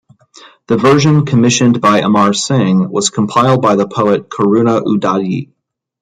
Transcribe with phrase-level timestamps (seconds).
[0.65, 5.51] The version commissioned by Amar Singh was compiled by the poet Karuna-udadhi.